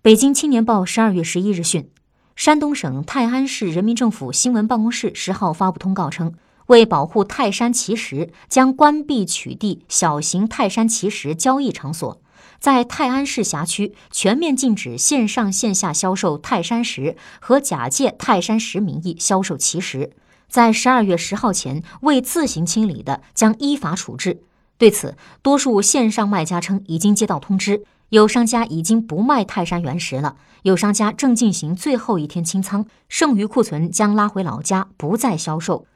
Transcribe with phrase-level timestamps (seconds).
[0.00, 1.90] 北京青年报十二月十一日讯，
[2.36, 6.34] 山东省泰安市人民政府新闻办公室十号发布通告称，
[6.66, 12.22] 为保护泰山奇石，将关闭取缔小型泰山奇石交易场所，
[12.60, 20.12] 在泰安市辖区全面禁止线上线下销售泰山石和假借泰山石名义销售奇石。
[20.48, 24.44] 在十二月十号前未自行清理的，将依法处置。
[24.78, 35.88] 对此，多数线上卖家称已经接到通知，有商家已经不卖泰山原石了，有商家正进行最后一天清仓，剩余库存将拉回老家，不再销售。